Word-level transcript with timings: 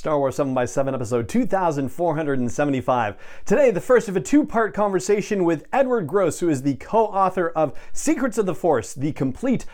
Star 0.00 0.18
Wars 0.18 0.36
7 0.36 0.54
by 0.54 0.64
7 0.64 0.94
episode 0.94 1.28
2475. 1.28 3.16
Today, 3.44 3.70
the 3.70 3.82
first 3.82 4.08
of 4.08 4.16
a 4.16 4.20
two 4.20 4.46
part 4.46 4.72
conversation 4.72 5.44
with 5.44 5.66
Edward 5.74 6.06
Gross, 6.06 6.40
who 6.40 6.48
is 6.48 6.62
the 6.62 6.76
co 6.76 7.04
author 7.04 7.50
of 7.50 7.78
Secrets 7.92 8.38
of 8.38 8.46
the 8.46 8.54
Force, 8.54 8.94
the 8.94 9.12
complete, 9.12 9.66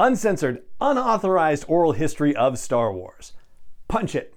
uncensored, 0.00 0.64
unauthorized 0.80 1.64
oral 1.68 1.92
history 1.92 2.34
of 2.34 2.58
Star 2.58 2.92
Wars. 2.92 3.34
Punch 3.86 4.16
it. 4.16 4.34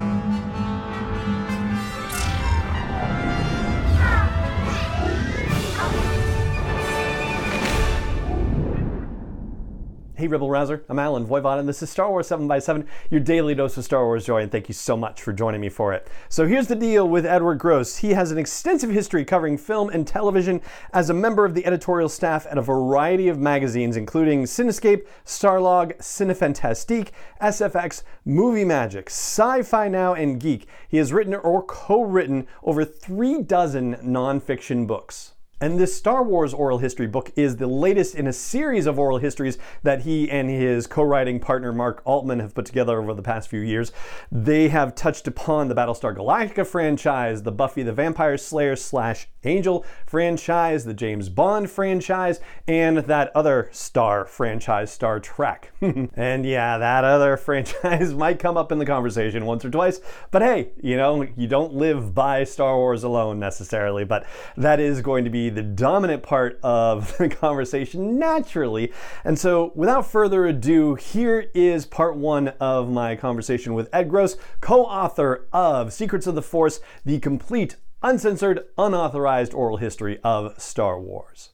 Hey, 10.21 10.27
Rebel 10.27 10.51
Rouser. 10.51 10.83
I'm 10.87 10.99
Allen 10.99 11.25
Voivod, 11.25 11.57
and 11.57 11.67
this 11.67 11.81
is 11.81 11.89
Star 11.89 12.11
Wars 12.11 12.27
7 12.27 12.47
by 12.47 12.59
7 12.59 12.87
your 13.09 13.19
daily 13.19 13.55
dose 13.55 13.75
of 13.77 13.83
Star 13.85 14.05
Wars 14.05 14.23
joy, 14.23 14.43
and 14.43 14.51
thank 14.51 14.67
you 14.67 14.73
so 14.75 14.95
much 14.95 15.19
for 15.19 15.33
joining 15.33 15.59
me 15.59 15.67
for 15.67 15.93
it. 15.93 16.07
So, 16.29 16.45
here's 16.45 16.67
the 16.67 16.75
deal 16.75 17.09
with 17.09 17.25
Edward 17.25 17.57
Gross. 17.57 17.97
He 17.97 18.11
has 18.11 18.29
an 18.29 18.37
extensive 18.37 18.91
history 18.91 19.25
covering 19.25 19.57
film 19.57 19.89
and 19.89 20.05
television 20.05 20.61
as 20.93 21.09
a 21.09 21.13
member 21.15 21.43
of 21.43 21.55
the 21.55 21.65
editorial 21.65 22.07
staff 22.07 22.45
at 22.45 22.59
a 22.59 22.61
variety 22.61 23.29
of 23.29 23.39
magazines, 23.39 23.97
including 23.97 24.43
Cinescape, 24.43 25.07
Starlog, 25.25 25.97
Cinefantastique, 25.97 27.09
SFX, 27.41 28.03
Movie 28.23 28.63
Magic, 28.63 29.09
Sci 29.09 29.63
Fi 29.63 29.87
Now, 29.87 30.13
and 30.13 30.39
Geek. 30.39 30.67
He 30.87 30.97
has 30.97 31.11
written 31.11 31.33
or 31.33 31.63
co 31.63 32.03
written 32.03 32.45
over 32.61 32.85
three 32.85 33.41
dozen 33.41 33.95
nonfiction 33.95 34.85
books. 34.85 35.31
And 35.61 35.79
this 35.79 35.95
Star 35.95 36.23
Wars 36.23 36.55
oral 36.55 36.79
history 36.79 37.05
book 37.05 37.31
is 37.35 37.57
the 37.57 37.67
latest 37.67 38.15
in 38.15 38.25
a 38.25 38.33
series 38.33 38.87
of 38.87 38.97
oral 38.97 39.19
histories 39.19 39.59
that 39.83 40.01
he 40.01 40.27
and 40.27 40.49
his 40.49 40.87
co 40.87 41.03
writing 41.03 41.39
partner 41.39 41.71
Mark 41.71 42.01
Altman 42.03 42.39
have 42.39 42.55
put 42.55 42.65
together 42.65 42.99
over 42.99 43.13
the 43.13 43.21
past 43.21 43.47
few 43.47 43.59
years. 43.59 43.91
They 44.31 44.69
have 44.69 44.95
touched 44.95 45.27
upon 45.27 45.67
the 45.67 45.75
Battlestar 45.75 46.17
Galactica 46.17 46.65
franchise, 46.65 47.43
the 47.43 47.51
Buffy 47.51 47.83
the 47.83 47.93
Vampire 47.93 48.39
Slayer 48.39 48.75
slash 48.75 49.27
Angel 49.43 49.85
franchise, 50.07 50.83
the 50.85 50.95
James 50.95 51.29
Bond 51.29 51.69
franchise, 51.69 52.39
and 52.67 52.97
that 52.97 53.31
other 53.35 53.69
star 53.71 54.25
franchise, 54.25 54.91
Star 54.91 55.19
Trek. 55.19 55.73
and 55.81 56.43
yeah, 56.43 56.79
that 56.79 57.03
other 57.03 57.37
franchise 57.51 58.15
might 58.15 58.39
come 58.39 58.57
up 58.57 58.71
in 58.71 58.79
the 58.79 58.85
conversation 58.85 59.45
once 59.45 59.63
or 59.63 59.69
twice, 59.69 60.01
but 60.31 60.41
hey, 60.41 60.69
you 60.81 60.97
know, 60.97 61.27
you 61.35 61.47
don't 61.47 61.73
live 61.73 62.15
by 62.15 62.43
Star 62.43 62.77
Wars 62.77 63.03
alone 63.03 63.39
necessarily, 63.39 64.05
but 64.05 64.25
that 64.57 64.79
is 64.79 65.01
going 65.01 65.23
to 65.23 65.29
be 65.29 65.50
the 65.55 65.61
dominant 65.61 66.23
part 66.23 66.59
of 66.63 67.17
the 67.19 67.29
conversation 67.29 68.17
naturally. 68.17 68.91
And 69.23 69.37
so, 69.37 69.71
without 69.75 70.09
further 70.09 70.45
ado, 70.45 70.95
here 70.95 71.49
is 71.53 71.85
part 71.85 72.15
one 72.15 72.49
of 72.59 72.89
my 72.89 73.15
conversation 73.15 73.73
with 73.73 73.89
Ed 73.93 74.09
Gross, 74.09 74.37
co 74.59 74.83
author 74.83 75.47
of 75.53 75.93
Secrets 75.93 76.27
of 76.27 76.35
the 76.35 76.41
Force, 76.41 76.79
the 77.05 77.19
complete, 77.19 77.75
uncensored, 78.01 78.65
unauthorized 78.77 79.53
oral 79.53 79.77
history 79.77 80.19
of 80.23 80.59
Star 80.61 80.99
Wars. 80.99 81.49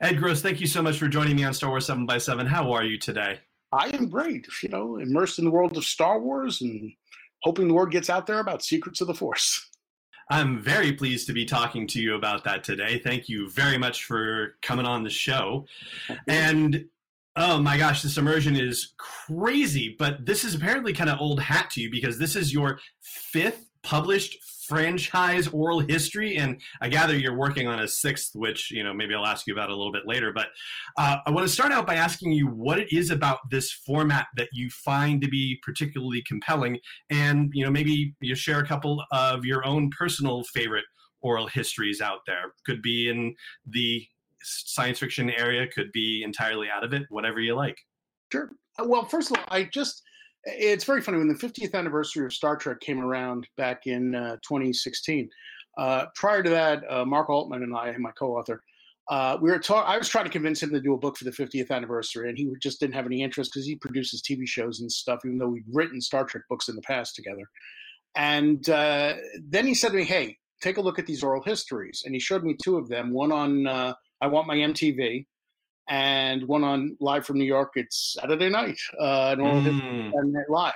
Ed 0.00 0.18
Gross, 0.18 0.42
thank 0.42 0.60
you 0.60 0.66
so 0.66 0.82
much 0.82 0.98
for 0.98 1.08
joining 1.08 1.36
me 1.36 1.44
on 1.44 1.54
Star 1.54 1.70
Wars 1.70 1.86
7 1.86 2.04
by 2.04 2.18
7 2.18 2.46
How 2.46 2.72
are 2.72 2.84
you 2.84 2.98
today? 2.98 3.38
I 3.72 3.88
am 3.88 4.08
great, 4.08 4.46
you 4.62 4.68
know, 4.68 4.98
immersed 4.98 5.38
in 5.38 5.44
the 5.44 5.50
world 5.50 5.76
of 5.76 5.84
Star 5.84 6.20
Wars 6.20 6.60
and 6.60 6.92
hoping 7.42 7.68
the 7.68 7.74
word 7.74 7.90
gets 7.90 8.10
out 8.10 8.26
there 8.26 8.38
about 8.38 8.62
Secrets 8.62 9.00
of 9.00 9.06
the 9.06 9.14
Force. 9.14 9.70
I'm 10.30 10.60
very 10.60 10.92
pleased 10.92 11.26
to 11.26 11.32
be 11.32 11.44
talking 11.44 11.86
to 11.88 12.00
you 12.00 12.14
about 12.14 12.44
that 12.44 12.64
today. 12.64 12.98
Thank 12.98 13.28
you 13.28 13.50
very 13.50 13.78
much 13.78 14.04
for 14.04 14.56
coming 14.62 14.86
on 14.86 15.02
the 15.02 15.10
show. 15.10 15.66
And 16.26 16.86
oh 17.36 17.60
my 17.60 17.76
gosh, 17.76 18.02
this 18.02 18.16
immersion 18.16 18.56
is 18.56 18.94
crazy, 18.96 19.94
but 19.98 20.24
this 20.24 20.44
is 20.44 20.54
apparently 20.54 20.92
kind 20.92 21.10
of 21.10 21.20
old 21.20 21.40
hat 21.40 21.70
to 21.72 21.80
you 21.80 21.90
because 21.90 22.18
this 22.18 22.36
is 22.36 22.52
your 22.52 22.78
fifth 23.00 23.68
published 23.84 24.38
franchise 24.66 25.46
oral 25.48 25.78
history 25.78 26.36
and 26.36 26.58
i 26.80 26.88
gather 26.88 27.16
you're 27.16 27.36
working 27.36 27.68
on 27.68 27.80
a 27.80 27.88
sixth 27.88 28.30
which 28.34 28.70
you 28.70 28.82
know 28.82 28.94
maybe 28.94 29.14
i'll 29.14 29.26
ask 29.26 29.46
you 29.46 29.52
about 29.52 29.68
a 29.68 29.76
little 29.76 29.92
bit 29.92 30.06
later 30.06 30.32
but 30.32 30.46
uh, 30.96 31.18
i 31.26 31.30
want 31.30 31.46
to 31.46 31.52
start 31.52 31.70
out 31.70 31.86
by 31.86 31.94
asking 31.94 32.32
you 32.32 32.46
what 32.46 32.78
it 32.78 32.90
is 32.90 33.10
about 33.10 33.38
this 33.50 33.70
format 33.70 34.26
that 34.36 34.48
you 34.52 34.70
find 34.70 35.20
to 35.20 35.28
be 35.28 35.60
particularly 35.62 36.22
compelling 36.26 36.78
and 37.10 37.50
you 37.52 37.62
know 37.62 37.70
maybe 37.70 38.14
you 38.20 38.34
share 38.34 38.58
a 38.58 38.66
couple 38.66 39.04
of 39.12 39.44
your 39.44 39.64
own 39.66 39.90
personal 39.96 40.42
favorite 40.44 40.84
oral 41.24 41.48
histories 41.48 42.00
out 42.00 42.20
there. 42.26 42.52
Could 42.64 42.82
be 42.82 43.08
in 43.08 43.34
the 43.66 44.06
science 44.42 44.98
fiction 44.98 45.30
area 45.30 45.66
could 45.66 45.90
be 45.92 46.22
entirely 46.22 46.68
out 46.68 46.84
of 46.84 46.92
it 46.92 47.02
whatever 47.08 47.40
you 47.40 47.54
like. 47.54 47.78
Sure. 48.30 48.50
Well 48.78 49.06
first 49.06 49.30
of 49.30 49.38
all 49.38 49.44
i 49.48 49.64
just 49.64 50.02
it's 50.46 50.84
very 50.84 51.00
funny 51.00 51.18
when 51.18 51.28
the 51.28 51.34
50th 51.34 51.74
anniversary 51.74 52.24
of 52.26 52.32
Star 52.32 52.56
Trek 52.56 52.80
came 52.80 53.00
around 53.00 53.48
back 53.56 53.86
in 53.86 54.14
uh, 54.14 54.36
2016. 54.46 55.28
Uh, 55.76 56.06
prior 56.14 56.42
to 56.42 56.50
that, 56.50 56.82
uh, 56.88 57.04
Mark 57.04 57.28
Altman 57.30 57.62
and 57.62 57.76
I, 57.76 57.96
my 57.98 58.12
co-author, 58.12 58.62
uh, 59.08 59.36
we 59.40 59.50
were 59.50 59.58
talking. 59.58 59.92
I 59.92 59.98
was 59.98 60.08
trying 60.08 60.24
to 60.24 60.30
convince 60.30 60.62
him 60.62 60.70
to 60.70 60.80
do 60.80 60.94
a 60.94 60.98
book 60.98 61.18
for 61.18 61.24
the 61.24 61.30
50th 61.30 61.70
anniversary, 61.70 62.28
and 62.28 62.38
he 62.38 62.50
just 62.62 62.80
didn't 62.80 62.94
have 62.94 63.04
any 63.04 63.22
interest 63.22 63.50
because 63.52 63.66
he 63.66 63.76
produces 63.76 64.22
TV 64.22 64.46
shows 64.46 64.80
and 64.80 64.90
stuff, 64.90 65.20
even 65.24 65.36
though 65.36 65.48
we'd 65.48 65.64
written 65.72 66.00
Star 66.00 66.24
Trek 66.24 66.44
books 66.48 66.68
in 66.68 66.76
the 66.76 66.82
past 66.82 67.14
together. 67.14 67.42
And 68.16 68.66
uh, 68.70 69.14
then 69.46 69.66
he 69.66 69.74
said 69.74 69.90
to 69.90 69.96
me, 69.96 70.04
"Hey, 70.04 70.38
take 70.62 70.78
a 70.78 70.80
look 70.80 70.98
at 70.98 71.06
these 71.06 71.22
oral 71.22 71.42
histories," 71.42 72.02
and 72.06 72.14
he 72.14 72.20
showed 72.20 72.44
me 72.44 72.56
two 72.62 72.78
of 72.78 72.88
them. 72.88 73.12
One 73.12 73.30
on 73.30 73.66
uh, 73.66 73.92
"I 74.22 74.26
Want 74.28 74.46
My 74.46 74.56
MTV," 74.56 75.26
and 75.88 76.46
one 76.46 76.64
on 76.64 76.96
Live 77.00 77.26
from 77.26 77.38
New 77.38 77.44
York. 77.44 77.72
It's 77.74 78.16
Saturday 78.18 78.48
night, 78.48 78.78
uh, 78.98 79.36
mm. 79.36 80.12
Night 80.12 80.50
Live. 80.50 80.72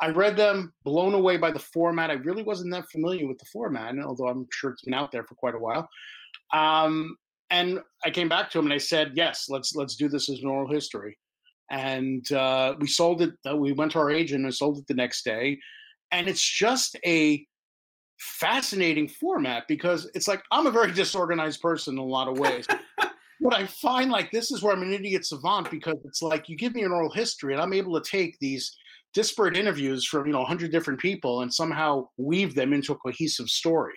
I 0.00 0.10
read 0.10 0.36
them, 0.36 0.74
blown 0.84 1.14
away 1.14 1.38
by 1.38 1.50
the 1.50 1.58
format. 1.58 2.10
I 2.10 2.14
really 2.14 2.42
wasn't 2.42 2.72
that 2.72 2.90
familiar 2.90 3.26
with 3.26 3.38
the 3.38 3.46
format, 3.46 3.94
although 3.98 4.28
I'm 4.28 4.46
sure 4.52 4.70
it's 4.70 4.82
been 4.82 4.94
out 4.94 5.10
there 5.10 5.24
for 5.24 5.34
quite 5.36 5.54
a 5.54 5.58
while. 5.58 5.88
Um, 6.52 7.16
and 7.50 7.80
I 8.04 8.10
came 8.10 8.28
back 8.28 8.50
to 8.50 8.58
him 8.58 8.66
and 8.66 8.74
I 8.74 8.78
said, 8.78 9.12
"Yes, 9.14 9.46
let's 9.48 9.74
let's 9.74 9.96
do 9.96 10.08
this 10.08 10.28
as 10.28 10.40
an 10.40 10.48
oral 10.48 10.70
history." 10.70 11.16
And 11.70 12.30
uh, 12.32 12.74
we 12.78 12.86
sold 12.86 13.22
it. 13.22 13.32
Uh, 13.48 13.56
we 13.56 13.72
went 13.72 13.92
to 13.92 13.98
our 13.98 14.10
agent 14.10 14.44
and 14.44 14.54
sold 14.54 14.78
it 14.78 14.86
the 14.86 14.94
next 14.94 15.24
day. 15.24 15.58
And 16.12 16.28
it's 16.28 16.42
just 16.42 16.96
a 17.04 17.44
fascinating 18.18 19.08
format 19.08 19.64
because 19.68 20.10
it's 20.14 20.28
like 20.28 20.42
I'm 20.50 20.66
a 20.66 20.70
very 20.70 20.92
disorganized 20.92 21.60
person 21.60 21.94
in 21.94 21.98
a 21.98 22.04
lot 22.04 22.28
of 22.28 22.38
ways. 22.38 22.66
But 23.46 23.54
I 23.54 23.64
find 23.66 24.10
like 24.10 24.32
this 24.32 24.50
is 24.50 24.60
where 24.60 24.74
I'm 24.74 24.82
an 24.82 24.92
idiot 24.92 25.24
savant 25.24 25.70
because 25.70 25.98
it's 26.04 26.20
like 26.20 26.48
you 26.48 26.56
give 26.56 26.74
me 26.74 26.82
an 26.82 26.90
oral 26.90 27.12
history 27.12 27.52
and 27.52 27.62
I'm 27.62 27.72
able 27.72 27.94
to 27.94 28.10
take 28.10 28.36
these 28.40 28.76
disparate 29.14 29.56
interviews 29.56 30.04
from 30.04 30.26
you 30.26 30.32
know 30.32 30.40
100 30.40 30.72
different 30.72 30.98
people 30.98 31.42
and 31.42 31.54
somehow 31.54 32.08
weave 32.16 32.56
them 32.56 32.72
into 32.72 32.92
a 32.92 32.96
cohesive 32.96 33.48
story, 33.48 33.94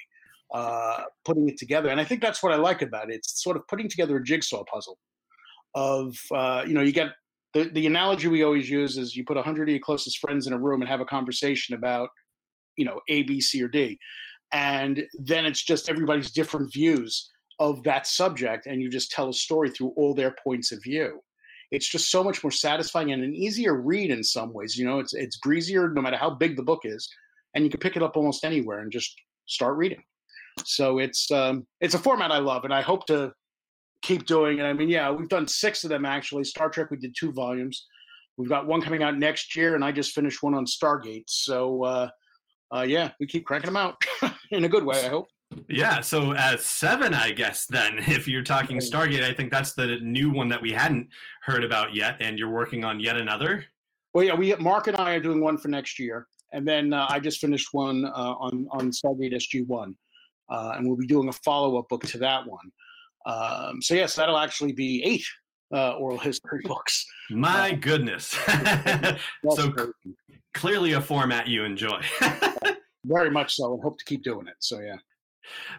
uh, 0.54 1.02
putting 1.26 1.50
it 1.50 1.58
together. 1.58 1.90
And 1.90 2.00
I 2.00 2.04
think 2.04 2.22
that's 2.22 2.44
what 2.44 2.54
I 2.54 2.58
like 2.58 2.84
about 2.84 3.10
it. 3.10 3.16
It's 3.16 3.42
sort 3.42 3.58
of 3.58 3.68
putting 3.68 3.90
together 3.90 4.18
a 4.18 4.24
jigsaw 4.24 4.64
puzzle 4.72 5.00
of 5.74 6.16
uh, 6.32 6.64
you 6.68 6.76
know 6.76 6.82
you 6.82 6.92
get 6.92 7.14
the, 7.56 7.64
the 7.74 7.88
analogy 7.88 8.28
we 8.28 8.44
always 8.44 8.70
use 8.70 9.00
is 9.00 9.16
you 9.16 9.26
put 9.26 9.36
100 9.36 9.64
of 9.64 9.70
your 9.70 9.80
closest 9.80 10.20
friends 10.20 10.46
in 10.46 10.54
a 10.54 10.60
room 10.60 10.82
and 10.82 10.90
have 10.90 11.02
a 11.02 11.06
conversation 11.06 11.74
about 11.74 12.10
you 12.76 12.86
know 12.86 13.00
A, 13.10 13.24
B, 13.24 13.42
C, 13.42 13.64
or 13.64 13.68
D, 13.68 13.98
and 14.52 15.04
then 15.18 15.48
it's 15.48 15.64
just 15.64 15.90
everybody's 15.90 16.30
different 16.30 16.72
views 16.72 17.32
of 17.60 17.84
that 17.84 18.08
subject 18.08 18.66
and 18.66 18.82
you 18.82 18.90
just 18.90 19.12
tell 19.12 19.30
a 19.30 19.34
story 19.34 19.70
through 19.70 19.94
all 19.98 20.14
their 20.14 20.36
points 20.44 20.72
of 20.72 20.82
view. 20.82 21.20
It's 21.72 21.88
just 21.88 22.10
so 22.10 22.24
much 22.24 22.44
more 22.44 22.52
satisfying 22.52 23.12
and 23.12 23.24
an 23.24 23.36
easier 23.36 23.80
read 23.80 24.10
in 24.10 24.24
some 24.24 24.54
ways 24.54 24.76
you 24.76 24.86
know 24.86 25.00
it's 25.00 25.14
it's 25.14 25.38
breezier 25.38 25.90
no 25.90 26.02
matter 26.02 26.18
how 26.18 26.32
big 26.32 26.56
the 26.56 26.64
book 26.64 26.82
is 26.84 27.08
and 27.54 27.64
you 27.64 27.70
can 27.70 27.80
pick 27.80 27.96
it 27.96 28.04
up 28.04 28.18
almost 28.18 28.44
anywhere 28.44 28.80
and 28.80 28.92
just 28.92 29.16
start 29.46 29.78
reading. 29.78 30.02
So 30.66 30.98
it's 31.00 31.30
um 31.32 31.68
it's 31.80 31.94
a 31.94 32.00
format 32.00 32.32
i 32.32 32.40
love 32.40 32.64
and 32.64 32.74
i 32.74 32.82
hope 32.82 33.06
to 33.08 33.32
keep 34.02 34.26
doing 34.26 34.60
it. 34.60 34.64
I 34.64 34.74
mean 34.74 34.90
yeah 34.90 35.12
we've 35.12 35.30
done 35.30 35.48
six 35.48 35.84
of 35.84 35.90
them 35.90 36.06
actually. 36.06 36.44
Star 36.46 36.70
trek 36.70 36.90
we 36.90 36.98
did 36.98 37.16
two 37.18 37.32
volumes. 37.32 37.86
We've 38.38 38.50
got 38.50 38.68
one 38.68 38.82
coming 38.82 39.04
out 39.04 39.18
next 39.18 39.56
year 39.56 39.76
and 39.76 39.84
i 39.84 39.92
just 39.92 40.14
finished 40.14 40.42
one 40.42 40.56
on 40.56 40.66
stargate. 40.66 41.26
So 41.28 41.84
uh 41.84 42.10
uh 42.74 42.82
yeah 42.82 43.12
we 43.20 43.28
keep 43.28 43.46
cranking 43.46 43.68
them 43.68 43.78
out 43.78 44.02
in 44.52 44.64
a 44.64 44.70
good 44.70 44.86
way 44.86 45.04
i 45.06 45.10
hope 45.10 45.28
yeah, 45.68 46.02
so 46.02 46.34
at 46.34 46.62
seven, 46.62 47.14
I 47.14 47.32
guess 47.32 47.66
then, 47.66 47.98
if 48.08 48.28
you're 48.28 48.44
talking 48.44 48.78
Stargate, 48.78 49.24
I 49.24 49.34
think 49.34 49.52
that's 49.52 49.74
the 49.74 49.98
new 50.02 50.32
one 50.32 50.50
that 50.50 50.62
we 50.62 50.72
hadn't 50.72 51.10
heard 51.44 51.64
about 51.64 51.96
yet, 51.96 52.18
and 52.20 52.38
you're 52.38 52.50
working 52.50 52.84
on 52.84 53.00
yet 53.00 53.18
another. 53.18 53.66
Well, 54.14 54.26
yeah, 54.26 54.34
we 54.34 54.56
Mark 54.56 54.88
and 54.88 54.98
I 54.98 55.14
are 55.14 55.20
doing 55.20 55.42
one 55.42 55.58
for 55.58 55.68
next 55.68 56.00
year, 56.00 56.28
and 56.52 56.68
then 56.68 56.94
uh, 56.94 57.06
I 57.10 57.20
just 57.20 57.40
finished 57.40 57.70
one 57.74 58.06
uh, 58.06 58.10
on 58.40 58.68
on 58.72 58.90
Stargate 58.90 59.34
SG 59.34 59.68
One, 59.68 59.96
uh, 60.50 60.74
and 60.76 60.88
we'll 60.88 60.98
be 60.98 61.06
doing 61.06 61.30
a 61.30 61.34
follow 61.34 61.78
up 61.78 61.90
book 61.90 62.04
to 62.08 62.18
that 62.18 62.46
one. 62.48 62.72
Um, 63.28 63.82
so 63.82 63.94
yes, 63.94 64.16
that'll 64.16 64.40
actually 64.40 64.72
be 64.72 65.04
eight 65.04 65.26
uh, 65.72 65.94
oral 65.94 66.18
history 66.18 66.62
books. 66.64 67.06
My 67.30 67.72
uh, 67.72 67.76
goodness! 67.76 68.36
so 69.52 69.74
clearly 70.56 70.94
a 70.94 71.02
format 71.02 71.48
you 71.48 71.64
enjoy. 71.64 72.02
Very 73.06 73.30
much 73.30 73.56
so, 73.56 73.74
and 73.74 73.84
hope 73.84 74.00
to 74.00 74.06
keep 74.06 74.24
doing 74.24 74.48
it. 74.48 74.56
So 74.60 74.80
yeah. 74.80 74.96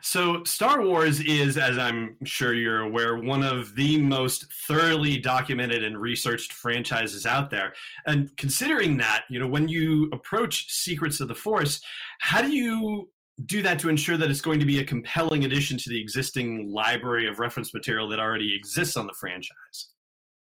So, 0.02 0.44
Star 0.44 0.82
Wars 0.82 1.20
is, 1.20 1.58
as 1.58 1.78
I'm 1.78 2.16
sure 2.24 2.54
you're 2.54 2.80
aware, 2.80 3.16
one 3.16 3.42
of 3.42 3.74
the 3.74 4.00
most 4.00 4.52
thoroughly 4.66 5.18
documented 5.18 5.84
and 5.84 5.98
researched 5.98 6.52
franchises 6.52 7.26
out 7.26 7.50
there. 7.50 7.74
And 8.06 8.34
considering 8.36 8.96
that, 8.98 9.24
you 9.28 9.38
know, 9.38 9.46
when 9.46 9.68
you 9.68 10.08
approach 10.12 10.72
Secrets 10.72 11.20
of 11.20 11.28
the 11.28 11.34
Force, 11.34 11.80
how 12.20 12.42
do 12.42 12.54
you 12.54 13.08
do 13.46 13.62
that 13.62 13.78
to 13.80 13.88
ensure 13.88 14.16
that 14.16 14.30
it's 14.30 14.40
going 14.40 14.60
to 14.60 14.66
be 14.66 14.80
a 14.80 14.84
compelling 14.84 15.44
addition 15.44 15.78
to 15.78 15.88
the 15.88 16.00
existing 16.00 16.70
library 16.70 17.26
of 17.26 17.38
reference 17.38 17.72
material 17.72 18.08
that 18.08 18.20
already 18.20 18.54
exists 18.54 18.96
on 18.96 19.06
the 19.06 19.14
franchise? 19.14 19.90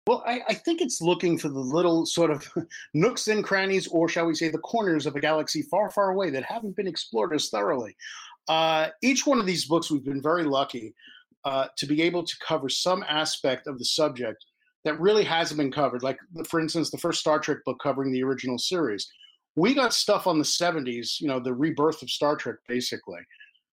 Well, 0.08 0.24
I, 0.26 0.40
I, 0.48 0.54
think 0.54 0.80
it's 0.80 1.02
looking 1.02 1.36
for 1.36 1.50
the 1.50 1.58
little 1.58 2.06
sort 2.06 2.30
of 2.30 2.50
nooks 2.94 3.28
and 3.28 3.44
crannies, 3.44 3.86
or 3.88 4.08
shall 4.08 4.24
we 4.24 4.34
say, 4.34 4.48
the 4.48 4.56
corners 4.56 5.04
of 5.04 5.16
a 5.16 5.20
galaxy 5.20 5.60
far, 5.60 5.90
far 5.90 6.12
away 6.12 6.30
that 6.30 6.44
haven't 6.44 6.76
been 6.76 6.86
explored 6.86 7.34
as 7.34 7.50
thoroughly. 7.50 7.94
Uh, 8.48 8.88
each 9.02 9.26
one 9.26 9.38
of 9.38 9.46
these 9.46 9.66
books, 9.66 9.90
we've 9.90 10.04
been 10.04 10.22
very 10.22 10.44
lucky 10.44 10.94
uh, 11.44 11.66
to 11.76 11.86
be 11.86 12.02
able 12.02 12.24
to 12.24 12.36
cover 12.46 12.68
some 12.68 13.04
aspect 13.08 13.66
of 13.66 13.78
the 13.78 13.84
subject 13.84 14.44
that 14.84 15.00
really 15.00 15.24
hasn't 15.24 15.58
been 15.58 15.72
covered. 15.72 16.02
Like, 16.02 16.18
for 16.48 16.60
instance, 16.60 16.90
the 16.90 16.98
first 16.98 17.20
Star 17.20 17.38
Trek 17.38 17.58
book 17.64 17.78
covering 17.82 18.12
the 18.12 18.22
original 18.22 18.58
series. 18.58 19.10
We 19.56 19.74
got 19.74 19.92
stuff 19.92 20.26
on 20.26 20.38
the 20.38 20.44
70s, 20.44 21.20
you 21.20 21.26
know, 21.26 21.40
the 21.40 21.52
rebirth 21.52 22.02
of 22.02 22.10
Star 22.10 22.36
Trek, 22.36 22.56
basically. 22.68 23.20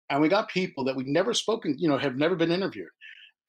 And 0.10 0.22
we 0.22 0.30
got 0.30 0.50
people 0.50 0.84
that 0.86 0.96
we've 0.96 1.08
never 1.08 1.34
spoken, 1.34 1.76
you 1.78 1.88
know, 1.88 1.98
have 1.98 2.18
never 2.18 2.36
been 2.36 2.52
interviewed. 2.52 2.90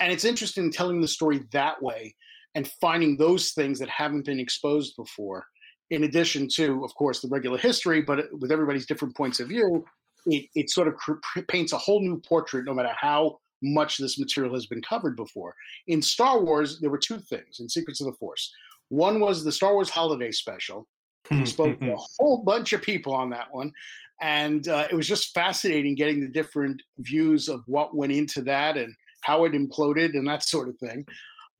And 0.01 0.13
it's 0.13 0.25
interesting 0.25 0.71
telling 0.71 1.01
the 1.01 1.09
story 1.09 1.43
that 1.53 1.83
way 1.83 2.15
and 2.55 2.69
finding 2.81 3.17
those 3.17 3.53
things 3.53 3.79
that 3.79 3.89
haven't 3.89 4.25
been 4.25 4.41
exposed 4.41 4.97
before 4.97 5.47
in 5.91 6.05
addition 6.05 6.49
to 6.49 6.85
of 6.85 6.93
course 6.95 7.21
the 7.21 7.29
regular 7.29 7.59
history 7.59 8.03
but 8.03 8.27
with 8.41 8.51
everybody's 8.51 8.87
different 8.87 9.17
points 9.17 9.39
of 9.39 9.49
view 9.49 9.85
it, 10.27 10.47
it 10.55 10.71
sort 10.71 10.89
of 10.89 10.97
cr- 10.97 11.41
paints 11.49 11.73
a 11.73 11.79
whole 11.79 12.01
new 12.01 12.21
portrait 12.21 12.65
no 12.65 12.75
matter 12.75 12.93
how 12.99 13.39
much 13.63 13.99
this 13.99 14.19
material 14.19 14.55
has 14.55 14.67
been 14.67 14.83
covered 14.83 15.17
before. 15.17 15.55
In 15.87 16.03
star 16.03 16.41
wars 16.41 16.79
there 16.81 16.91
were 16.91 16.99
two 16.99 17.19
things 17.19 17.61
in 17.61 17.69
secrets 17.69 18.01
of 18.01 18.07
the 18.07 18.13
force. 18.13 18.53
One 18.89 19.19
was 19.21 19.43
the 19.43 19.53
star 19.53 19.75
wars 19.75 19.91
holiday 19.91 20.31
special. 20.31 20.87
We 21.31 21.45
spoke 21.47 21.81
to 21.81 21.93
a 21.93 21.97
whole 22.19 22.45
bunch 22.45 22.73
of 22.73 22.83
people 22.83 23.13
on 23.13 23.31
that 23.31 23.49
one 23.51 23.73
and 24.21 24.69
uh, 24.69 24.87
it 24.91 24.95
was 24.95 25.07
just 25.07 25.35
fascinating 25.35 25.95
getting 25.95 26.21
the 26.21 26.29
different 26.29 26.83
views 26.99 27.49
of 27.49 27.63
what 27.67 27.95
went 27.95 28.13
into 28.13 28.43
that 28.43 28.77
and 28.77 28.95
how 29.23 29.45
it 29.45 29.53
imploded 29.53 30.15
and 30.15 30.27
that 30.27 30.43
sort 30.43 30.69
of 30.69 30.79
thing. 30.79 31.05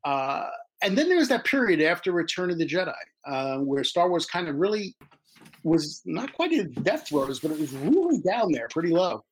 Uh, 0.05 0.47
and 0.83 0.97
then 0.97 1.09
there 1.09 1.19
was 1.19 1.29
that 1.29 1.45
period 1.45 1.83
after 1.83 2.13
Return 2.13 2.51
of 2.51 2.59
the 2.59 2.67
Jedi, 2.67 2.95
uh, 3.27 3.59
where 3.59 3.85
Star 3.85 4.09
Wars 4.09 4.27
kind 4.27 4.49
of 4.49 4.57
really 4.57 4.95
was 5.67 6.01
not 6.05 6.33
quite 6.33 6.53
in 6.53 6.71
death 6.83 7.09
throes, 7.09 7.41
but 7.41 7.51
it 7.51 7.59
was 7.59 7.73
really 7.73 8.21
down 8.21 8.53
there, 8.53 8.69
pretty 8.71 8.91
low. 8.91 9.25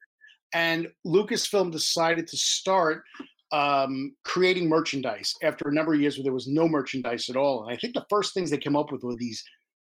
And 0.52 0.88
Lucasfilm 1.06 1.70
decided 1.70 2.26
to 2.26 2.36
start 2.36 3.04
um, 3.52 4.14
creating 4.24 4.68
merchandise 4.68 5.32
after 5.44 5.68
a 5.68 5.72
number 5.72 5.94
of 5.94 6.00
years 6.00 6.16
where 6.16 6.24
there 6.24 6.32
was 6.32 6.48
no 6.48 6.66
merchandise 6.68 7.28
at 7.30 7.36
all. 7.36 7.62
And 7.62 7.72
I 7.72 7.76
think 7.76 7.94
the 7.94 8.04
first 8.10 8.34
things 8.34 8.50
they 8.50 8.58
came 8.58 8.74
up 8.74 8.90
with 8.90 9.04
were 9.04 9.14
these 9.14 9.44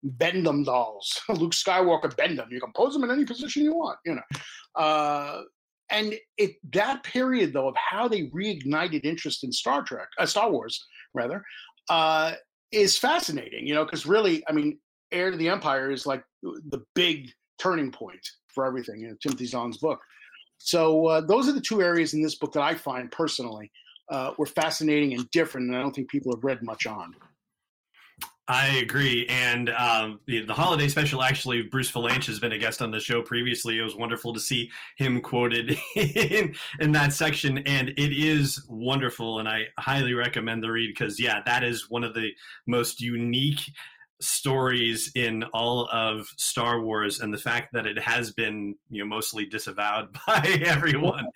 Bend-Em 0.02 0.64
dolls, 0.64 1.20
Luke 1.28 1.52
Skywalker 1.52 2.16
Bend-Em. 2.16 2.48
You 2.50 2.60
can 2.60 2.72
pose 2.74 2.92
them 2.92 3.04
in 3.04 3.12
any 3.12 3.24
position 3.24 3.62
you 3.62 3.74
want, 3.74 3.98
you 4.04 4.16
know. 4.16 4.82
Uh, 4.82 5.42
and 5.90 6.14
it 6.38 6.54
that 6.72 7.04
period 7.04 7.52
though 7.52 7.68
of 7.68 7.76
how 7.76 8.08
they 8.08 8.22
reignited 8.30 9.04
interest 9.04 9.44
in 9.44 9.52
Star 9.52 9.82
Trek, 9.84 10.08
uh, 10.18 10.26
Star 10.26 10.50
Wars 10.50 10.84
rather, 11.14 11.44
uh, 11.88 12.32
is 12.72 12.98
fascinating. 12.98 13.64
You 13.64 13.74
know, 13.74 13.84
because 13.84 14.06
really, 14.06 14.42
I 14.48 14.52
mean, 14.52 14.78
Heir 15.12 15.30
to 15.30 15.36
the 15.36 15.48
Empire 15.48 15.90
is 15.90 16.06
like 16.06 16.24
the 16.42 16.82
big 16.94 17.30
turning 17.58 17.92
point 17.92 18.26
for 18.48 18.64
everything. 18.64 19.02
Know, 19.02 19.14
Timothy 19.22 19.46
Zahn's 19.46 19.78
book. 19.78 20.00
So 20.58 21.06
uh, 21.06 21.20
those 21.20 21.48
are 21.48 21.52
the 21.52 21.60
two 21.60 21.82
areas 21.82 22.14
in 22.14 22.22
this 22.22 22.36
book 22.36 22.52
that 22.52 22.62
I 22.62 22.74
find 22.74 23.10
personally 23.10 23.70
uh, 24.10 24.32
were 24.38 24.46
fascinating 24.46 25.14
and 25.14 25.28
different, 25.30 25.68
and 25.68 25.76
I 25.76 25.80
don't 25.80 25.94
think 25.94 26.10
people 26.10 26.34
have 26.34 26.44
read 26.44 26.62
much 26.62 26.86
on. 26.86 27.14
I 28.48 28.66
agree. 28.78 29.24
And 29.28 29.70
um, 29.70 30.20
the, 30.26 30.44
the, 30.44 30.52
holiday 30.52 30.88
special, 30.88 31.22
actually, 31.22 31.62
Bruce 31.62 31.90
Vilanch 31.90 32.26
has 32.26 32.40
been 32.40 32.50
a 32.50 32.58
guest 32.58 32.82
on 32.82 32.90
the 32.90 32.98
show 32.98 33.22
previously. 33.22 33.78
It 33.78 33.82
was 33.82 33.94
wonderful 33.94 34.34
to 34.34 34.40
see 34.40 34.70
him 34.96 35.20
quoted 35.20 35.78
in, 35.96 36.54
in 36.80 36.92
that 36.92 37.12
section. 37.12 37.58
And 37.58 37.90
it 37.90 38.12
is 38.12 38.66
wonderful. 38.68 39.38
And 39.38 39.48
I 39.48 39.66
highly 39.78 40.12
recommend 40.14 40.62
the 40.62 40.72
read 40.72 40.88
because, 40.88 41.20
yeah, 41.20 41.40
that 41.46 41.62
is 41.62 41.88
one 41.88 42.02
of 42.02 42.14
the 42.14 42.30
most 42.66 43.00
unique 43.00 43.60
stories 44.22 45.10
in 45.14 45.42
all 45.52 45.88
of 45.92 46.26
Star 46.36 46.80
Wars 46.80 47.20
and 47.20 47.32
the 47.32 47.38
fact 47.38 47.72
that 47.72 47.86
it 47.86 47.98
has 47.98 48.32
been, 48.32 48.74
you 48.90 49.02
know, 49.02 49.08
mostly 49.08 49.44
disavowed 49.46 50.08
by 50.26 50.60
everyone. 50.64 51.26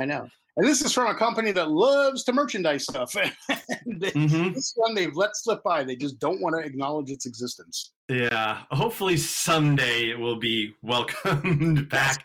I 0.00 0.04
know. 0.04 0.28
And 0.56 0.66
this 0.66 0.80
is 0.80 0.92
from 0.92 1.06
a 1.08 1.14
company 1.14 1.52
that 1.52 1.70
loves 1.70 2.24
to 2.24 2.32
merchandise 2.32 2.84
stuff. 2.84 3.12
mm-hmm. 3.50 4.52
This 4.54 4.72
one 4.74 4.94
they've 4.94 5.14
let 5.14 5.36
slip 5.36 5.62
by. 5.62 5.84
They 5.84 5.96
just 5.96 6.18
don't 6.18 6.40
want 6.40 6.56
to 6.56 6.66
acknowledge 6.66 7.10
its 7.10 7.26
existence. 7.26 7.92
Yeah. 8.08 8.62
Hopefully 8.70 9.18
someday 9.18 10.08
it 10.10 10.18
will 10.18 10.38
be 10.38 10.74
welcomed 10.82 11.88
back. 11.90 12.24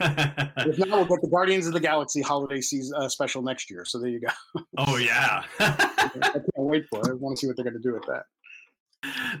if 0.00 0.78
not, 0.78 0.88
we'll 0.88 1.04
get 1.04 1.20
the 1.20 1.28
Guardians 1.30 1.66
of 1.66 1.74
the 1.74 1.80
Galaxy 1.80 2.22
holiday 2.22 2.62
season 2.62 2.96
uh, 2.96 3.08
special 3.08 3.42
next 3.42 3.70
year. 3.70 3.84
So 3.84 4.00
there 4.00 4.08
you 4.08 4.20
go. 4.20 4.62
Oh 4.78 4.96
yeah. 4.96 5.42
I 5.60 6.06
can't 6.16 6.44
wait 6.56 6.84
for 6.88 7.00
it. 7.00 7.10
I 7.10 7.12
want 7.12 7.36
to 7.36 7.40
see 7.40 7.46
what 7.48 7.56
they're 7.56 7.64
going 7.64 7.74
to 7.74 7.86
do 7.86 7.92
with 7.92 8.06
that. 8.06 8.24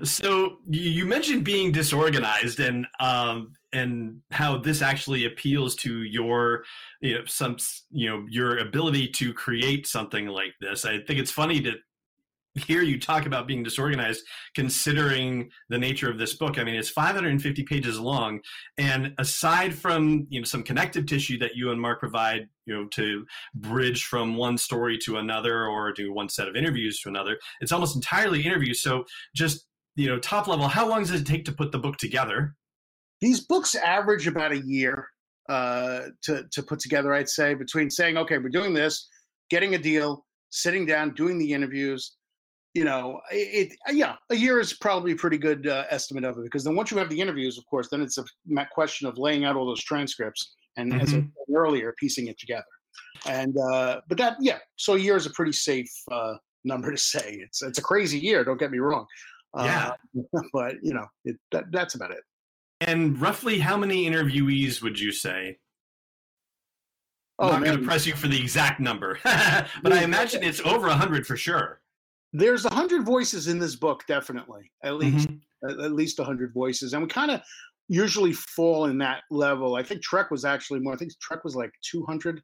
So 0.02 0.58
you 0.68 1.06
mentioned 1.06 1.44
being 1.44 1.70
disorganized 1.70 2.58
and 2.60 2.86
um, 2.98 3.52
and 3.72 4.20
how 4.30 4.58
this 4.58 4.82
actually 4.82 5.24
appeals 5.24 5.76
to 5.76 6.02
your 6.02 6.64
you 7.00 7.14
know 7.14 7.24
some 7.26 7.56
you 7.90 8.08
know 8.08 8.26
your 8.28 8.58
ability 8.58 9.08
to 9.08 9.32
create 9.32 9.86
something 9.86 10.26
like 10.26 10.54
this. 10.60 10.84
I 10.84 10.98
think 10.98 11.20
it's 11.20 11.30
funny 11.30 11.60
to 11.62 11.74
hear 12.54 12.82
you 12.82 13.00
talk 13.00 13.26
about 13.26 13.46
being 13.46 13.62
disorganized 13.62 14.22
considering 14.54 15.50
the 15.70 15.78
nature 15.78 16.10
of 16.10 16.18
this 16.18 16.34
book. 16.34 16.58
I 16.58 16.64
mean 16.64 16.74
it's 16.74 16.90
550 16.90 17.62
pages 17.64 17.98
long 17.98 18.40
and 18.78 19.14
aside 19.18 19.74
from 19.74 20.26
you 20.28 20.40
know 20.40 20.44
some 20.44 20.62
connective 20.62 21.06
tissue 21.06 21.38
that 21.38 21.54
you 21.54 21.70
and 21.70 21.80
mark 21.80 22.00
provide 22.00 22.48
you 22.66 22.74
know 22.74 22.86
to 22.92 23.24
bridge 23.54 24.04
from 24.04 24.36
one 24.36 24.58
story 24.58 24.98
to 25.04 25.16
another 25.16 25.66
or 25.66 25.92
do 25.92 26.12
one 26.12 26.28
set 26.28 26.48
of 26.48 26.56
interviews 26.56 27.00
to 27.00 27.08
another 27.08 27.38
it's 27.60 27.72
almost 27.72 27.96
entirely 27.96 28.42
interviews. 28.42 28.82
So 28.82 29.04
just 29.34 29.66
you 29.96 30.08
know 30.08 30.18
top 30.18 30.46
level 30.46 30.68
how 30.68 30.88
long 30.88 31.00
does 31.00 31.12
it 31.12 31.26
take 31.26 31.44
to 31.46 31.52
put 31.52 31.72
the 31.72 31.78
book 31.78 31.96
together? 31.96 32.54
These 33.20 33.40
books 33.40 33.74
average 33.76 34.26
about 34.26 34.52
a 34.52 34.58
year 34.58 35.06
uh, 35.48 36.08
to, 36.22 36.44
to 36.52 36.62
put 36.62 36.78
together 36.78 37.12
i'd 37.14 37.28
say 37.28 37.52
between 37.52 37.90
saying 37.90 38.16
okay 38.16 38.38
we're 38.38 38.48
doing 38.48 38.72
this 38.72 39.08
getting 39.50 39.74
a 39.74 39.78
deal 39.78 40.24
sitting 40.50 40.86
down 40.86 41.12
doing 41.14 41.36
the 41.36 41.52
interviews 41.52 42.16
you 42.74 42.84
know, 42.84 43.20
it, 43.30 43.72
it, 43.72 43.94
yeah, 43.94 44.16
a 44.30 44.34
year 44.34 44.58
is 44.58 44.72
probably 44.72 45.12
a 45.12 45.16
pretty 45.16 45.38
good 45.38 45.66
uh, 45.66 45.84
estimate 45.90 46.24
of 46.24 46.38
it 46.38 46.44
because 46.44 46.64
then 46.64 46.74
once 46.74 46.90
you 46.90 46.96
have 46.96 47.10
the 47.10 47.20
interviews, 47.20 47.58
of 47.58 47.66
course, 47.66 47.88
then 47.90 48.00
it's 48.00 48.18
a 48.18 48.24
question 48.72 49.06
of 49.06 49.18
laying 49.18 49.44
out 49.44 49.56
all 49.56 49.66
those 49.66 49.82
transcripts 49.82 50.54
and 50.76 50.92
mm-hmm. 50.92 51.00
as 51.00 51.08
I 51.10 51.12
said 51.12 51.30
earlier, 51.54 51.94
piecing 51.98 52.28
it 52.28 52.38
together. 52.38 52.64
And 53.26 53.56
uh, 53.58 54.00
but 54.08 54.18
that 54.18 54.36
yeah, 54.40 54.58
so 54.76 54.94
a 54.94 54.98
year 54.98 55.16
is 55.16 55.26
a 55.26 55.30
pretty 55.30 55.52
safe 55.52 55.90
uh, 56.10 56.34
number 56.64 56.90
to 56.90 56.96
say. 56.96 57.38
It's 57.42 57.62
it's 57.62 57.78
a 57.78 57.82
crazy 57.82 58.18
year. 58.18 58.44
Don't 58.44 58.58
get 58.58 58.70
me 58.70 58.78
wrong. 58.78 59.06
Yeah, 59.56 59.92
but 60.52 60.76
you 60.82 60.94
know 60.94 61.06
it, 61.24 61.36
that, 61.52 61.64
that's 61.72 61.94
about 61.94 62.10
it. 62.10 62.22
And 62.80 63.20
roughly, 63.20 63.58
how 63.58 63.76
many 63.76 64.08
interviewees 64.08 64.82
would 64.82 64.98
you 64.98 65.12
say? 65.12 65.58
I'm 67.38 67.48
oh, 67.48 67.52
not 67.52 67.64
going 67.64 67.78
to 67.78 67.84
press 67.84 68.06
you 68.06 68.14
for 68.14 68.28
the 68.28 68.40
exact 68.40 68.78
number, 68.78 69.18
but 69.24 69.92
I 69.92 70.02
imagine 70.02 70.42
it's 70.42 70.60
over 70.60 70.88
a 70.88 70.94
hundred 70.94 71.26
for 71.26 71.36
sure 71.36 71.81
there's 72.32 72.64
a 72.64 72.74
hundred 72.74 73.04
voices 73.04 73.48
in 73.48 73.58
this 73.58 73.76
book, 73.76 74.04
definitely, 74.06 74.70
at 74.84 74.96
least 74.96 75.28
mm-hmm. 75.28 75.70
at, 75.70 75.84
at, 75.84 75.92
least 75.92 76.18
a 76.18 76.24
hundred 76.24 76.52
voices, 76.54 76.94
and 76.94 77.02
we 77.02 77.08
kind 77.08 77.30
of 77.30 77.40
usually 77.88 78.32
fall 78.32 78.86
in 78.86 78.98
that 78.98 79.22
level. 79.30 79.74
I 79.76 79.82
think 79.82 80.02
Trek 80.02 80.30
was 80.30 80.44
actually 80.44 80.80
more. 80.80 80.94
I 80.94 80.96
think 80.96 81.12
Trek 81.20 81.44
was 81.44 81.54
like 81.54 81.72
200. 81.90 82.40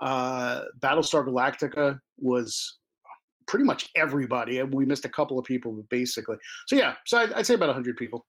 Uh, 0.00 0.62
Battlestar 0.80 1.26
Galactica 1.26 1.98
was 2.18 2.78
pretty 3.46 3.64
much 3.64 3.88
everybody. 3.96 4.62
We 4.62 4.86
missed 4.86 5.04
a 5.04 5.10
couple 5.10 5.38
of 5.38 5.44
people, 5.44 5.72
but 5.72 5.88
basically, 5.90 6.36
so 6.66 6.76
yeah. 6.76 6.94
So 7.06 7.18
I'd, 7.18 7.32
I'd 7.34 7.46
say 7.46 7.54
about 7.54 7.68
100 7.68 7.96
people. 7.96 8.24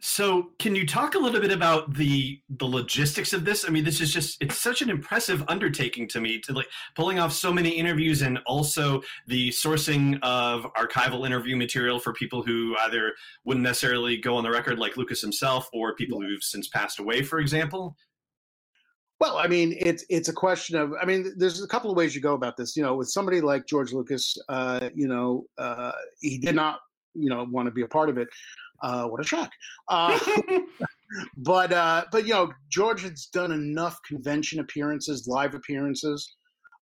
So, 0.00 0.50
can 0.58 0.74
you 0.74 0.86
talk 0.86 1.14
a 1.14 1.18
little 1.18 1.40
bit 1.40 1.52
about 1.52 1.94
the 1.94 2.40
the 2.48 2.64
logistics 2.64 3.32
of 3.32 3.44
this? 3.44 3.64
I 3.66 3.70
mean, 3.70 3.84
this 3.84 4.00
is 4.00 4.12
just 4.12 4.42
it's 4.42 4.58
such 4.58 4.82
an 4.82 4.90
impressive 4.90 5.44
undertaking 5.48 6.08
to 6.08 6.20
me 6.20 6.38
to 6.40 6.52
like 6.52 6.68
pulling 6.94 7.18
off 7.18 7.32
so 7.32 7.52
many 7.52 7.70
interviews 7.70 8.22
and 8.22 8.38
also 8.46 9.02
the 9.26 9.50
sourcing 9.50 10.18
of 10.22 10.66
archival 10.74 11.26
interview 11.26 11.56
material 11.56 11.98
for 11.98 12.12
people 12.12 12.42
who 12.42 12.76
either 12.84 13.12
wouldn't 13.44 13.64
necessarily 13.64 14.16
go 14.16 14.36
on 14.36 14.44
the 14.44 14.50
record 14.50 14.78
like 14.78 14.96
Lucas 14.96 15.20
himself 15.20 15.68
or 15.72 15.94
people 15.94 16.20
who've 16.20 16.42
since 16.42 16.68
passed 16.68 16.98
away, 16.98 17.22
for 17.22 17.38
example. 17.38 17.96
Well, 19.18 19.38
I 19.38 19.46
mean, 19.46 19.74
it's 19.78 20.04
it's 20.10 20.28
a 20.28 20.32
question 20.32 20.76
of. 20.76 20.92
I 21.00 21.06
mean, 21.06 21.32
there's 21.36 21.62
a 21.62 21.68
couple 21.68 21.90
of 21.90 21.96
ways 21.96 22.14
you 22.14 22.20
go 22.20 22.34
about 22.34 22.56
this. 22.56 22.76
You 22.76 22.82
know, 22.82 22.94
with 22.94 23.08
somebody 23.08 23.40
like 23.40 23.66
George 23.66 23.92
Lucas, 23.92 24.36
uh, 24.48 24.90
you 24.94 25.08
know, 25.08 25.46
uh, 25.56 25.92
he 26.20 26.38
did 26.38 26.54
not, 26.54 26.80
you 27.14 27.30
know, 27.30 27.46
want 27.50 27.66
to 27.66 27.72
be 27.72 27.82
a 27.82 27.88
part 27.88 28.10
of 28.10 28.18
it. 28.18 28.28
Uh, 28.82 29.06
what 29.06 29.20
a 29.20 29.24
shock! 29.24 29.50
Uh, 29.88 30.18
but 31.38 31.72
uh, 31.72 32.04
but 32.12 32.26
you 32.26 32.32
know, 32.32 32.52
George 32.68 33.02
has 33.02 33.26
done 33.26 33.52
enough 33.52 33.98
convention 34.02 34.60
appearances, 34.60 35.26
live 35.26 35.54
appearances, 35.54 36.36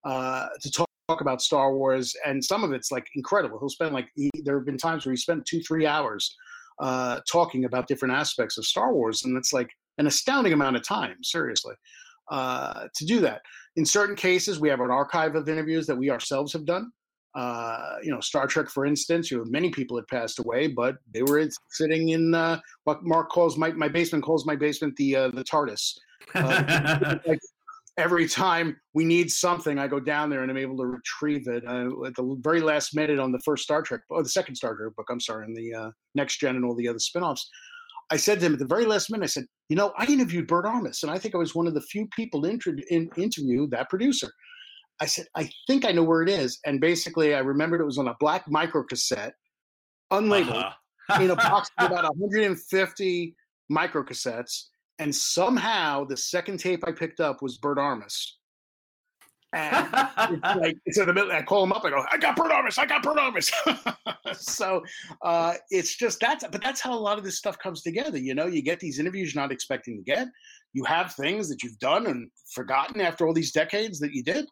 uh, 0.04 0.48
to 0.60 0.70
talk, 0.70 0.88
talk 1.08 1.20
about 1.20 1.42
Star 1.42 1.74
Wars, 1.74 2.14
and 2.26 2.44
some 2.44 2.64
of 2.64 2.72
it's 2.72 2.90
like 2.90 3.06
incredible. 3.14 3.58
He'll 3.58 3.68
spend 3.68 3.94
like 3.94 4.08
he, 4.14 4.30
there 4.42 4.56
have 4.58 4.66
been 4.66 4.78
times 4.78 5.04
where 5.04 5.12
he 5.12 5.16
spent 5.16 5.46
two, 5.46 5.60
three 5.60 5.86
hours 5.86 6.34
uh, 6.80 7.20
talking 7.30 7.64
about 7.64 7.86
different 7.86 8.14
aspects 8.14 8.58
of 8.58 8.64
Star 8.64 8.92
Wars, 8.92 9.24
and 9.24 9.36
it's 9.36 9.52
like 9.52 9.68
an 9.98 10.06
astounding 10.06 10.52
amount 10.52 10.76
of 10.76 10.82
time, 10.82 11.16
seriously, 11.22 11.74
uh, 12.30 12.86
to 12.94 13.04
do 13.04 13.20
that. 13.20 13.42
In 13.76 13.84
certain 13.84 14.16
cases, 14.16 14.60
we 14.60 14.68
have 14.68 14.80
an 14.80 14.90
archive 14.90 15.34
of 15.34 15.48
interviews 15.48 15.86
that 15.86 15.96
we 15.96 16.10
ourselves 16.10 16.52
have 16.52 16.64
done. 16.64 16.90
Uh, 17.34 17.96
you 18.02 18.12
know, 18.12 18.20
Star 18.20 18.46
Trek, 18.46 18.68
for 18.68 18.86
instance, 18.86 19.30
you 19.30 19.38
know, 19.38 19.44
many 19.48 19.70
people 19.70 19.96
had 19.96 20.06
passed 20.06 20.38
away, 20.38 20.68
but 20.68 20.96
they 21.12 21.22
were 21.22 21.48
sitting 21.70 22.10
in 22.10 22.32
uh, 22.34 22.60
what 22.84 23.02
Mark 23.02 23.28
calls 23.30 23.58
my, 23.58 23.72
my 23.72 23.88
basement 23.88 24.22
calls 24.22 24.46
my 24.46 24.54
basement 24.54 24.94
the 24.96 25.16
uh, 25.16 25.28
the 25.28 25.44
TARDIS. 25.44 25.98
Uh, 26.34 27.18
like 27.26 27.38
every 27.98 28.28
time 28.28 28.76
we 28.92 29.04
need 29.04 29.30
something, 29.30 29.78
I 29.78 29.86
go 29.86 30.00
down 30.00 30.30
there 30.30 30.42
and 30.42 30.50
I'm 30.50 30.56
able 30.56 30.76
to 30.78 30.86
retrieve 30.86 31.46
it 31.48 31.64
uh, 31.66 32.04
at 32.06 32.14
the 32.14 32.36
very 32.40 32.60
last 32.60 32.94
minute 32.94 33.18
on 33.18 33.30
the 33.30 33.38
first 33.40 33.62
Star 33.62 33.82
Trek, 33.82 34.00
or 34.08 34.22
the 34.22 34.28
second 34.28 34.54
Star 34.56 34.74
Trek 34.74 34.94
book. 34.96 35.06
I'm 35.10 35.20
sorry, 35.20 35.44
and 35.44 35.56
the 35.56 35.74
uh, 35.74 35.90
next 36.14 36.38
gen 36.38 36.56
and 36.56 36.64
all 36.64 36.74
the 36.74 36.88
other 36.88 36.98
spinoffs. 36.98 37.42
I 38.10 38.16
said 38.16 38.40
to 38.40 38.46
him 38.46 38.52
at 38.52 38.58
the 38.58 38.66
very 38.66 38.84
last 38.84 39.10
minute, 39.10 39.24
I 39.24 39.28
said, 39.28 39.44
you 39.68 39.76
know, 39.76 39.92
I 39.96 40.04
interviewed 40.06 40.46
Bert 40.46 40.66
Armus, 40.66 41.02
and 41.02 41.10
I 41.10 41.18
think 41.18 41.34
I 41.34 41.38
was 41.38 41.54
one 41.54 41.66
of 41.66 41.74
the 41.74 41.80
few 41.80 42.06
people 42.14 42.44
inter- 42.44 42.76
in, 42.90 43.10
interview 43.16 43.66
that 43.68 43.88
producer. 43.88 44.30
I 45.00 45.06
said, 45.06 45.26
I 45.34 45.50
think 45.66 45.84
I 45.84 45.92
know 45.92 46.04
where 46.04 46.22
it 46.22 46.28
is. 46.28 46.58
And 46.64 46.80
basically, 46.80 47.34
I 47.34 47.40
remembered 47.40 47.80
it 47.80 47.84
was 47.84 47.98
on 47.98 48.08
a 48.08 48.16
black 48.20 48.48
micro 48.48 48.84
cassette, 48.84 49.34
unlabeled, 50.12 50.72
uh-huh. 51.08 51.22
in 51.22 51.30
a 51.30 51.36
box 51.36 51.70
of 51.78 51.90
about 51.90 52.04
150 52.16 53.36
micro 53.68 54.04
cassettes. 54.04 54.64
And 54.98 55.14
somehow 55.14 56.04
the 56.04 56.16
second 56.16 56.60
tape 56.60 56.84
I 56.86 56.92
picked 56.92 57.20
up 57.20 57.42
was 57.42 57.58
Bert 57.58 57.78
Armus. 57.78 58.32
And 59.54 59.88
it's 60.30 60.42
like 60.60 60.76
it's 60.84 60.98
in 60.98 61.06
the 61.06 61.14
middle. 61.14 61.30
I 61.30 61.42
call 61.42 61.64
him 61.64 61.72
up. 61.72 61.84
I 61.84 61.90
go, 61.90 62.04
I 62.10 62.18
got 62.18 62.36
Bert 62.36 62.50
I 62.50 62.86
got 62.86 63.02
Bert 63.02 63.16
so 64.36 64.82
uh, 65.22 65.54
it's 65.70 65.96
just 65.96 66.20
that's, 66.20 66.44
but 66.50 66.62
that's 66.62 66.80
how 66.80 66.92
a 66.92 66.98
lot 66.98 67.18
of 67.18 67.24
this 67.24 67.38
stuff 67.38 67.58
comes 67.58 67.82
together. 67.82 68.18
You 68.18 68.34
know, 68.34 68.46
you 68.46 68.62
get 68.62 68.80
these 68.80 68.98
interviews 68.98 69.34
you're 69.34 69.42
not 69.42 69.52
expecting 69.52 69.96
to 69.96 70.02
get. 70.02 70.28
You 70.72 70.84
have 70.84 71.14
things 71.14 71.48
that 71.48 71.62
you've 71.62 71.78
done 71.78 72.06
and 72.06 72.30
forgotten 72.52 73.00
after 73.00 73.26
all 73.26 73.32
these 73.32 73.52
decades 73.52 74.00
that 74.00 74.12
you 74.12 74.22
did. 74.22 74.46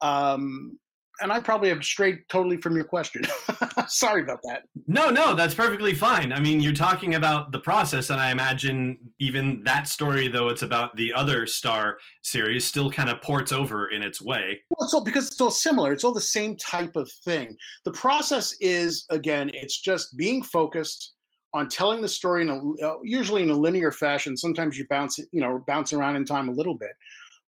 Um, 0.00 0.78
and 1.20 1.32
I 1.32 1.40
probably 1.40 1.68
have 1.68 1.84
strayed 1.84 2.20
totally 2.28 2.56
from 2.56 2.74
your 2.74 2.84
question. 2.84 3.22
Sorry 3.88 4.22
about 4.22 4.40
that. 4.44 4.62
No, 4.86 5.10
no, 5.10 5.34
that's 5.34 5.54
perfectly 5.54 5.94
fine. 5.94 6.32
I 6.32 6.40
mean, 6.40 6.60
you're 6.60 6.72
talking 6.72 7.14
about 7.14 7.52
the 7.52 7.58
process, 7.58 8.10
and 8.10 8.20
I 8.20 8.30
imagine 8.30 8.98
even 9.18 9.62
that 9.64 9.88
story, 9.88 10.28
though 10.28 10.48
it's 10.48 10.62
about 10.62 10.96
the 10.96 11.12
other 11.12 11.46
Star 11.46 11.98
series, 12.22 12.64
still 12.64 12.90
kind 12.90 13.08
of 13.10 13.20
ports 13.22 13.52
over 13.52 13.90
in 13.90 14.02
its 14.02 14.20
way. 14.22 14.60
Well, 14.70 14.86
it's 14.86 14.94
all 14.94 15.04
because 15.04 15.28
it's 15.28 15.40
all 15.40 15.50
similar. 15.50 15.92
It's 15.92 16.04
all 16.04 16.14
the 16.14 16.20
same 16.20 16.56
type 16.56 16.96
of 16.96 17.10
thing. 17.24 17.56
The 17.84 17.92
process 17.92 18.56
is, 18.60 19.04
again, 19.10 19.50
it's 19.54 19.80
just 19.80 20.16
being 20.16 20.42
focused 20.42 21.14
on 21.52 21.68
telling 21.68 22.00
the 22.00 22.08
story 22.08 22.42
in 22.42 22.48
a 22.48 22.86
uh, 22.86 22.96
usually 23.02 23.42
in 23.42 23.50
a 23.50 23.54
linear 23.54 23.92
fashion. 23.92 24.36
Sometimes 24.36 24.78
you 24.78 24.86
bounce, 24.88 25.18
you 25.18 25.40
know, 25.40 25.64
bounce 25.66 25.92
around 25.92 26.16
in 26.16 26.24
time 26.24 26.48
a 26.48 26.52
little 26.52 26.76
bit, 26.76 26.92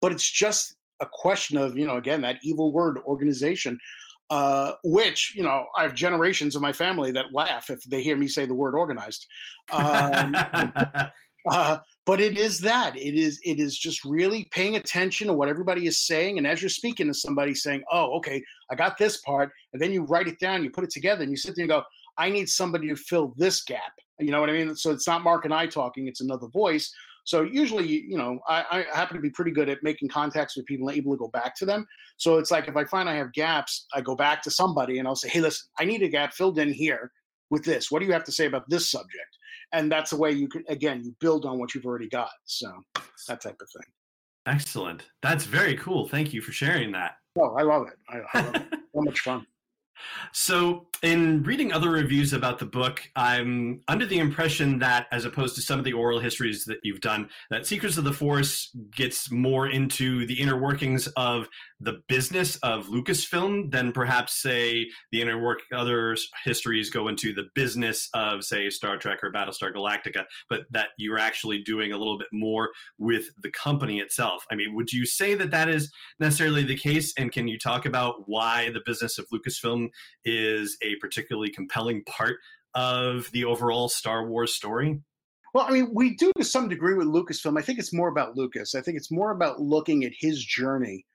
but 0.02 0.12
it's 0.12 0.30
just 0.30 0.76
a 1.02 1.08
question 1.12 1.58
of 1.58 1.78
you 1.78 1.86
know 1.86 1.98
again 1.98 2.22
that 2.22 2.38
evil 2.44 2.72
word 2.72 3.00
organization 3.06 3.78
uh, 4.30 4.74
which 4.84 5.34
you 5.36 5.44
know 5.44 5.66
I 5.78 5.84
have 5.84 5.94
generations 5.94 6.56
of 6.56 6.62
my 6.62 6.74
family 6.74 7.12
that 7.12 7.34
laugh 7.34 7.70
if 7.70 7.84
they 7.84 8.02
hear 8.02 8.18
me 8.18 8.28
say 8.28 8.46
the 8.46 8.54
word 8.54 8.76
organized. 8.76 9.26
Um, 9.72 10.36
uh, 11.50 11.78
but 12.06 12.20
it 12.20 12.38
is 12.38 12.60
that 12.60 12.96
it 12.98 13.16
is 13.16 13.40
it 13.44 13.60
is 13.60 13.78
just 13.78 14.04
really 14.04 14.48
paying 14.52 14.78
attention 14.78 15.28
to 15.28 15.34
what 15.34 15.50
everybody 15.50 15.86
is 15.86 16.06
saying, 16.06 16.38
and 16.38 16.48
as 16.48 16.62
you're 16.62 16.70
speaking 16.70 17.08
to 17.08 17.14
somebody 17.14 17.54
saying, 17.54 17.84
"Oh, 17.92 18.18
okay, 18.18 18.44
I 18.72 18.76
got 18.76 18.98
this 18.98 19.18
part," 19.18 19.52
and 19.74 19.82
then 19.82 19.92
you 19.92 20.04
write 20.04 20.28
it 20.28 20.40
down, 20.40 20.64
you 20.64 20.72
put 20.72 20.84
it 20.84 20.92
together, 20.92 21.22
and 21.22 21.32
you 21.32 21.38
sit 21.38 21.56
there 21.56 21.64
and 21.64 21.70
go, 21.70 21.84
"I 22.18 22.30
need 22.30 22.50
somebody 22.50 22.88
to 22.88 22.96
fill 22.96 23.34
this 23.38 23.64
gap." 23.64 23.94
You 24.20 24.32
know 24.32 24.40
what 24.40 24.50
I 24.50 24.54
mean? 24.54 24.76
So 24.76 24.92
it's 24.92 25.08
not 25.08 25.24
Mark 25.24 25.46
and 25.46 25.54
I 25.54 25.68
talking; 25.68 26.08
it's 26.08 26.22
another 26.22 26.48
voice. 26.48 26.92
So 27.26 27.42
usually, 27.42 27.88
you 27.88 28.18
know, 28.18 28.40
I, 28.48 28.86
I, 28.92 28.98
happen 28.98 29.16
to 29.18 29.22
be 29.22 29.32
pretty 29.32 29.50
good 29.50 29.68
at 29.68 29.80
making 29.82 30.10
contacts 30.10 30.56
with 30.56 30.68
people 30.68 30.88
and 30.90 30.98
able 30.98 31.14
to 31.14 31.18
go 31.18 31.28
back 31.28 31.56
to 31.58 31.66
them. 31.66 31.86
So 32.18 32.38
it's 32.38 32.52
like 32.52 32.68
if 32.68 32.78
I 32.78 32.86
find 32.86 33.10
I 33.10 33.16
have 33.16 33.34
gaps, 33.34 33.88
I 33.94 34.02
go 34.02 34.16
back 34.16 34.44
to 34.44 34.52
somebody 34.52 35.00
and 35.00 35.08
I'll 35.08 35.16
say, 35.16 35.30
hey, 35.30 35.42
listen, 35.42 35.68
I 35.80 35.86
need 35.86 36.04
a 36.04 36.08
gap 36.08 36.34
filled 36.34 36.60
in 36.60 36.72
here 36.72 37.12
with 37.50 37.66
this. 37.66 37.92
What 37.92 38.00
do 38.00 38.06
you 38.06 38.14
have 38.14 38.24
to 38.26 38.32
say 38.32 38.46
about 38.46 38.70
this 38.70 38.92
subject? 38.92 39.38
And 39.74 39.92
that's 39.92 40.12
the 40.12 40.18
way 40.18 40.32
you 40.32 40.48
can, 40.48 40.64
again, 40.70 41.02
you 41.04 41.16
build 41.20 41.46
on 41.46 41.58
what 41.58 41.74
you've 41.74 41.86
already 41.88 42.10
got. 42.10 42.30
So 42.46 42.72
that 43.28 43.42
type 43.42 43.58
of 43.60 43.68
thing. 43.76 43.92
Excellent. 44.46 45.10
That's 45.24 45.46
very 45.46 45.76
cool. 45.78 46.08
Thank 46.08 46.32
you 46.32 46.42
for 46.42 46.52
sharing 46.52 46.92
that. 46.92 47.16
Oh, 47.40 47.56
I 47.58 47.64
love 47.64 47.88
it. 47.88 47.98
I, 48.08 48.38
I 48.38 48.42
love 48.46 48.56
it. 48.56 48.64
So 48.96 49.02
much 49.02 49.20
fun. 49.20 49.46
So, 50.32 50.88
in 51.02 51.44
reading 51.44 51.72
other 51.72 51.90
reviews 51.90 52.34
about 52.34 52.60
the 52.60 52.66
book, 52.66 53.02
I'm 53.16 53.82
under 53.88 54.06
the 54.06 54.20
impression 54.20 54.80
that, 54.80 55.08
as 55.12 55.26
opposed 55.26 55.56
to 55.56 55.62
some 55.62 55.80
of 55.80 55.86
the 55.86 55.94
oral 55.94 56.20
histories 56.20 56.66
that 56.66 56.80
you've 56.84 57.02
done, 57.02 57.30
that 57.50 57.66
Secrets 57.66 57.98
of 57.98 58.04
the 58.04 58.14
Force 58.14 58.76
gets 58.96 59.32
more 59.32 59.68
into 59.68 60.26
the 60.26 60.40
inner 60.40 60.60
workings 60.60 61.08
of 61.16 61.48
the 61.86 62.02
business 62.10 62.58
of 62.58 62.88
Lucasfilm 62.88 63.72
than 63.72 63.92
perhaps, 63.92 64.42
say, 64.42 64.88
the 65.12 65.22
inner 65.22 65.42
work 65.42 65.60
other 65.72 66.18
histories 66.44 66.90
go 66.90 67.08
into 67.08 67.32
the 67.32 67.46
business 67.54 68.10
of, 68.16 68.44
say, 68.44 68.70
Star 68.72 68.98
Trek 68.98 69.24
or 69.24 69.32
Battlestar 69.32 69.72
Galactica, 69.72 70.26
but 70.50 70.62
that 70.72 70.90
you're 70.98 71.20
actually 71.20 71.62
doing 71.62 71.92
a 71.92 71.98
little 71.98 72.18
bit 72.18 72.30
more 72.34 72.72
with 72.98 73.26
the 73.42 73.52
company 73.52 74.00
itself. 74.00 74.46
I 74.52 74.56
mean, 74.56 74.76
would 74.76 74.92
you 74.92 75.06
say 75.06 75.36
that 75.36 75.52
that 75.52 75.70
is 75.70 75.94
necessarily 76.20 76.64
the 76.64 76.76
case? 76.76 77.14
And 77.18 77.32
can 77.32 77.48
you 77.48 77.60
talk 77.60 77.86
about 77.86 78.24
why 78.26 78.72
the 78.72 78.82
business 78.84 79.20
of 79.20 79.28
Lucasfilm 79.32 79.90
is 80.26 80.78
a 80.82 80.96
particularly 81.00 81.52
compelling 81.52 82.04
part 82.06 82.38
of 82.74 83.30
the 83.32 83.46
overall 83.46 83.90
Star 83.90 84.28
Wars 84.28 84.56
story? 84.56 85.02
Well, 85.54 85.66
I 85.68 85.72
mean, 85.72 85.92
we 85.94 86.16
do 86.16 86.34
to 86.38 86.44
some 86.44 86.68
degree 86.68 86.96
with 86.96 87.08
Lucasfilm. 87.08 87.60
I 87.60 87.62
think 87.62 87.78
it's 87.78 87.94
more 87.94 88.10
about 88.10 88.36
Lucas. 88.36 88.74
I 88.74 88.82
think 88.82 88.98
it's 88.98 89.12
more 89.12 89.30
about 89.32 89.62
looking 89.62 90.04
at 90.04 90.12
his 90.20 90.44
journey. 90.44 91.06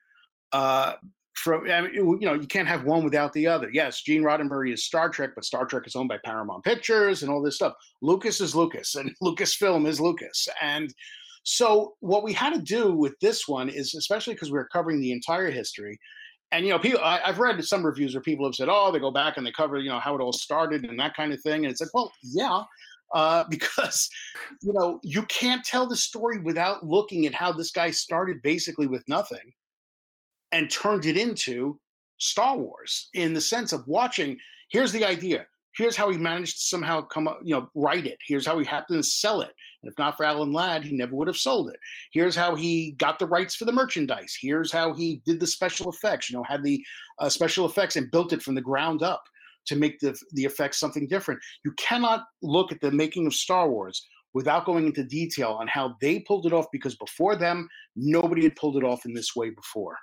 Uh, 0.53 0.95
from 1.41 1.71
I 1.71 1.81
mean, 1.83 1.95
you 1.95 2.19
know, 2.21 2.35
you 2.35 2.47
can't 2.47 2.69
have 2.69 2.85
one 2.85 3.05
without 3.05 3.33
the 3.33 3.47
other. 3.47 3.71
Yes, 3.73 4.03
Gene 4.03 4.23
Roddenberry 4.23 4.73
is 4.73 4.85
Star 4.85 5.09
Trek, 5.09 5.31
but 5.35 5.45
Star 5.45 5.65
Trek 5.65 5.87
is 5.87 5.97
owned 5.97 6.09
by 6.09 6.19
Paramount 6.25 6.65
Pictures 6.65 7.23
and 7.23 7.31
all 7.31 7.43
this 7.43 7.57
stuff. 7.57 7.75
Lucas 8.03 8.41
is 8.41 8.55
Lucas, 8.55 8.95
and 8.95 9.13
Lucasfilm 9.23 9.87
is 9.87 10.01
Lucas. 10.01 10.49
And 10.61 10.93
so, 11.43 11.95
what 12.01 12.23
we 12.23 12.33
had 12.33 12.53
to 12.55 12.61
do 12.61 12.93
with 12.93 13.19
this 13.21 13.49
one 13.49 13.69
is, 13.69 13.95
especially 13.95 14.35
because 14.35 14.53
we 14.53 14.59
are 14.59 14.69
covering 14.73 15.01
the 15.01 15.13
entire 15.13 15.51
history, 15.51 15.99
and 16.53 16.67
you 16.67 16.73
know, 16.73 16.79
people 16.79 17.01
I, 17.01 17.21
have 17.25 17.39
read 17.39 17.63
some 17.65 17.85
reviews 17.85 18.15
where 18.15 18.23
people 18.23 18.45
have 18.45 18.55
said, 18.55 18.69
"Oh, 18.71 18.93
they 18.93 18.99
go 18.99 19.11
back 19.11 19.37
and 19.37 19.47
they 19.47 19.53
cover, 19.53 19.79
you 19.79 19.89
know, 19.89 20.01
how 20.01 20.15
it 20.15 20.21
all 20.21 20.33
started 20.33 20.85
and 20.85 20.99
that 20.99 21.17
kind 21.17 21.33
of 21.33 21.41
thing." 21.41 21.65
And 21.65 21.73
it's 21.73 21.81
like, 21.81 21.95
well, 21.95 22.13
yeah, 22.23 22.63
uh, 23.15 23.45
because 23.51 24.11
you 24.63 24.73
know, 24.75 25.01
you 25.03 25.23
can't 25.23 25.65
tell 25.65 25.87
the 25.87 25.97
story 25.97 26.41
without 26.41 26.85
looking 26.85 27.27
at 27.27 27.35
how 27.35 27.53
this 27.53 27.71
guy 27.71 27.91
started 27.91 28.43
basically 28.43 28.87
with 28.87 29.05
nothing 29.09 29.53
and 30.53 30.71
turned 30.71 31.07
it 31.07 31.17
into 31.17 31.79
Star 32.19 32.57
Wars 32.57 33.09
in 33.15 33.33
the 33.35 33.41
sense 33.41 33.73
of 33.73 33.87
watching. 33.87 34.39
Here's 34.71 34.93
the 34.93 35.05
idea. 35.05 35.47
Here's 35.77 35.97
how 35.97 36.11
he 36.11 36.19
managed 36.19 36.59
to 36.59 36.65
somehow 36.65 37.03
come 37.03 37.29
up, 37.29 37.41
you 37.45 37.55
know, 37.55 37.71
write 37.75 38.07
it. 38.07 38.19
Here's 38.27 38.47
how 38.47 38.59
he 38.59 38.67
happened 38.67 39.03
to 39.03 39.09
sell 39.09 39.41
it. 39.41 39.53
And 39.83 39.91
if 39.91 39.97
not 39.99 40.17
for 40.17 40.25
Alan 40.25 40.53
Ladd, 40.53 40.85
he 40.85 40.97
never 40.97 41.15
would 41.15 41.29
have 41.29 41.37
sold 41.37 41.71
it. 41.71 41.79
Here's 42.13 42.37
how 42.37 42.55
he 42.55 42.93
got 42.99 43.19
the 43.19 43.27
rights 43.27 43.55
for 43.55 43.65
the 43.65 43.73
merchandise. 43.73 44.37
Here's 44.41 44.73
how 44.73 44.93
he 44.93 45.23
did 45.25 45.41
the 45.41 45.47
special 45.47 45.91
effects, 45.91 46.29
you 46.29 46.37
know, 46.37 46.43
had 46.43 46.63
the 46.63 46.85
uh, 47.19 47.29
special 47.29 47.67
effects 47.67 47.97
and 47.97 48.11
built 48.11 48.33
it 48.33 48.43
from 48.43 48.55
the 48.55 48.61
ground 48.61 49.03
up 49.03 49.23
to 49.67 49.77
make 49.77 50.01
the, 50.01 50.19
the 50.33 50.45
effects 50.45 50.81
something 50.81 51.07
different. 51.07 51.41
You 51.65 51.73
cannot 51.79 52.25
look 52.43 52.73
at 52.73 52.81
the 52.81 52.91
making 52.91 53.27
of 53.27 53.35
Star 53.35 53.71
Wars 53.71 54.05
without 54.35 54.65
going 54.65 54.87
into 54.87 55.05
detail 55.05 55.53
on 55.53 55.67
how 55.69 55.95
they 56.01 56.21
pulled 56.21 56.47
it 56.47 56.53
off 56.53 56.67
because 56.73 56.97
before 56.97 57.37
them, 57.37 57.69
nobody 57.97 58.43
had 58.43 58.57
pulled 58.57 58.77
it 58.77 58.85
off 58.85 59.07
in 59.07 59.13
this 59.13 59.35
way 59.35 59.51
before. 59.51 59.97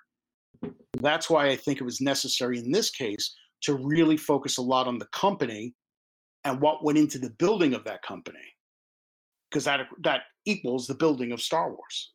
That's 1.02 1.30
why 1.30 1.48
I 1.48 1.56
think 1.56 1.80
it 1.80 1.86
was 1.86 2.02
necessary 2.02 2.60
in 2.60 2.72
this 2.72 2.90
case 2.90 3.36
to 3.64 3.76
really 3.76 4.18
focus 4.18 4.58
a 4.58 4.62
lot 4.62 4.88
on 4.88 4.98
the 4.98 5.08
company 5.08 5.74
and 6.44 6.62
what 6.62 6.84
went 6.84 6.98
into 6.98 7.20
the 7.20 7.32
building 7.32 7.74
of 7.74 7.84
that 7.86 8.02
company 8.02 8.40
because 9.50 9.66
that 9.66 9.82
that 10.04 10.22
equals 10.46 10.88
the 10.88 10.96
building 10.96 11.32
of 11.32 11.42
Star 11.42 11.70
Wars. 11.70 12.14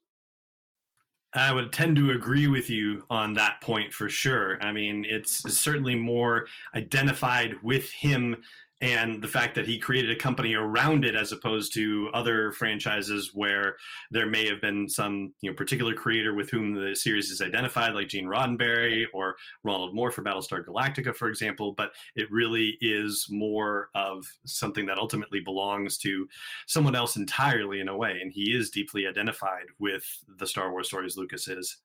I 1.35 1.53
would 1.53 1.73
tend 1.73 1.97
to 1.97 2.11
agree 2.11 2.47
with 2.47 2.69
you 2.69 3.05
on 3.09 3.33
that 3.35 3.61
point 3.63 3.93
for 3.93 4.11
sure. 4.11 4.63
I 4.63 4.71
mean, 4.71 5.07
it's 5.09 5.43
certainly 5.59 5.95
more 5.95 6.47
identified 6.75 7.55
with 7.63 7.91
him 7.91 8.37
and 8.83 9.23
the 9.23 9.29
fact 9.29 9.55
that 9.55 9.67
he 9.67 9.79
created 9.79 10.11
a 10.11 10.17
company 10.17 10.55
around 10.55 11.05
it 11.05 11.15
as 11.15 11.31
opposed 11.31 11.73
to 11.73 12.11
other 12.13 12.51
franchises 12.53 13.31
where 13.33 13.77
there 14.11 14.27
may 14.27 14.47
have 14.47 14.61
been 14.61 14.89
some 14.89 15.33
you 15.41 15.51
know 15.51 15.57
particular 15.57 15.95
creator 15.95 16.35
with 16.35 16.51
whom 16.51 16.75
the 16.75 16.95
series 16.95 17.31
is 17.31 17.41
identified 17.41 17.95
like 17.95 18.09
gene 18.09 18.27
roddenberry 18.27 19.05
or 19.15 19.37
ronald 19.65 19.95
moore 19.95 20.11
for 20.11 20.23
battlestar 20.23 20.65
galactica 20.65 21.15
for 21.15 21.29
example 21.29 21.73
but 21.73 21.93
it 22.17 22.31
really 22.31 22.77
is 22.81 23.27
more 23.31 23.89
of 23.95 24.27
something 24.45 24.85
that 24.85 24.99
ultimately 24.99 25.41
belongs 25.41 25.97
to 25.97 26.29
someone 26.67 26.97
else 26.97 27.17
entirely 27.17 27.81
in 27.81 27.89
a 27.89 27.97
way 27.97 28.19
and 28.21 28.33
he 28.33 28.55
is 28.55 28.71
deeply 28.71 29.07
identified 29.07 29.67
with 29.79 30.05
the 30.39 30.47
star 30.47 30.71
wars 30.71 30.89
stories 30.89 31.17
lucas 31.17 31.47
is. 31.49 31.79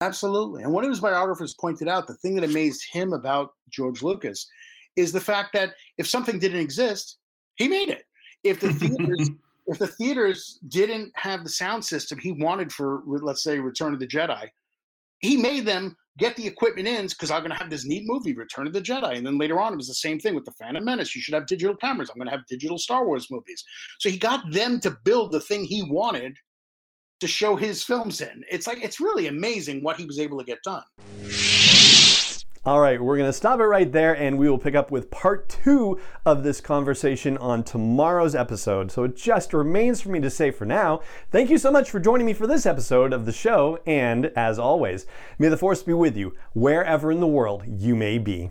Absolutely. 0.00 0.64
And 0.64 0.72
one 0.72 0.84
of 0.84 0.90
his 0.90 1.00
biographers 1.00 1.54
pointed 1.54 1.88
out 1.88 2.06
the 2.06 2.14
thing 2.14 2.34
that 2.34 2.44
amazed 2.44 2.84
him 2.92 3.12
about 3.12 3.54
george 3.70 4.02
lucas 4.02 4.46
is 4.96 5.12
the 5.12 5.20
fact 5.20 5.52
that 5.54 5.74
if 5.98 6.08
something 6.08 6.38
didn't 6.38 6.60
exist, 6.60 7.18
he 7.56 7.68
made 7.68 7.88
it. 7.88 8.04
If 8.42 8.60
the 8.60 8.72
theaters 8.72 9.30
if 9.66 9.78
the 9.78 9.86
theaters 9.86 10.58
didn't 10.68 11.10
have 11.14 11.42
the 11.42 11.48
sound 11.48 11.84
system 11.84 12.18
he 12.18 12.32
wanted 12.32 12.72
for 12.72 13.02
let's 13.06 13.42
say 13.42 13.58
Return 13.58 13.94
of 13.94 14.00
the 14.00 14.06
Jedi, 14.06 14.48
he 15.20 15.36
made 15.36 15.64
them 15.64 15.96
get 16.18 16.36
the 16.36 16.46
equipment 16.46 16.86
in 16.86 17.06
because 17.06 17.30
I'm 17.30 17.40
going 17.40 17.50
to 17.50 17.56
have 17.56 17.70
this 17.70 17.84
neat 17.84 18.04
movie, 18.06 18.34
Return 18.34 18.66
of 18.66 18.72
the 18.72 18.80
Jedi. 18.80 19.16
And 19.16 19.26
then 19.26 19.38
later 19.38 19.60
on, 19.60 19.72
it 19.72 19.76
was 19.76 19.88
the 19.88 19.94
same 19.94 20.20
thing 20.20 20.34
with 20.34 20.44
The 20.44 20.52
Phantom 20.52 20.84
Menace. 20.84 21.14
You 21.14 21.22
should 21.22 21.34
have 21.34 21.46
digital 21.46 21.74
cameras. 21.74 22.10
I'm 22.10 22.18
going 22.18 22.28
to 22.28 22.36
have 22.36 22.46
digital 22.46 22.78
Star 22.78 23.06
Wars 23.06 23.30
movies. 23.30 23.64
So 23.98 24.08
he 24.08 24.18
got 24.18 24.50
them 24.52 24.80
to 24.80 24.96
build 25.04 25.32
the 25.32 25.40
thing 25.40 25.64
he 25.64 25.82
wanted 25.82 26.36
to 27.20 27.26
show 27.26 27.56
his 27.56 27.82
films 27.82 28.20
in. 28.20 28.44
It's 28.50 28.66
like, 28.66 28.84
it's 28.84 29.00
really 29.00 29.26
amazing 29.26 29.82
what 29.82 29.96
he 29.96 30.04
was 30.04 30.18
able 30.18 30.38
to 30.38 30.44
get 30.44 30.58
done. 30.62 30.84
All 32.66 32.80
right, 32.80 32.98
we're 32.98 33.18
going 33.18 33.28
to 33.28 33.32
stop 33.34 33.60
it 33.60 33.64
right 33.64 33.92
there 33.92 34.16
and 34.16 34.38
we 34.38 34.48
will 34.48 34.56
pick 34.56 34.74
up 34.74 34.90
with 34.90 35.10
part 35.10 35.50
two 35.50 36.00
of 36.24 36.44
this 36.44 36.62
conversation 36.62 37.36
on 37.36 37.62
tomorrow's 37.62 38.34
episode. 38.34 38.90
So 38.90 39.04
it 39.04 39.16
just 39.16 39.52
remains 39.52 40.00
for 40.00 40.08
me 40.08 40.18
to 40.20 40.30
say 40.30 40.50
for 40.50 40.64
now, 40.64 41.02
thank 41.30 41.50
you 41.50 41.58
so 41.58 41.70
much 41.70 41.90
for 41.90 42.00
joining 42.00 42.24
me 42.24 42.32
for 42.32 42.46
this 42.46 42.64
episode 42.64 43.12
of 43.12 43.26
the 43.26 43.32
show. 43.32 43.80
And 43.84 44.32
as 44.34 44.58
always, 44.58 45.04
may 45.38 45.48
the 45.48 45.58
force 45.58 45.82
be 45.82 45.92
with 45.92 46.16
you 46.16 46.36
wherever 46.54 47.12
in 47.12 47.20
the 47.20 47.26
world 47.26 47.64
you 47.66 47.94
may 47.94 48.16
be 48.16 48.50